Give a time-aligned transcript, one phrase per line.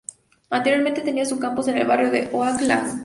[0.49, 2.99] Anteriormente tenía su campus en el barrio Oak Lawn.